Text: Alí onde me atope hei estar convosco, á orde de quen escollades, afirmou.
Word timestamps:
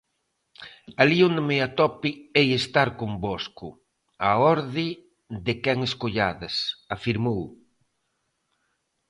Alí 1.01 1.19
onde 1.27 1.41
me 1.49 1.57
atope 1.67 2.09
hei 2.37 2.49
estar 2.61 2.89
convosco, 3.01 3.67
á 4.29 4.29
orde 4.55 4.87
de 5.45 5.53
quen 5.63 5.79
escollades, 5.89 6.55
afirmou. 6.95 7.41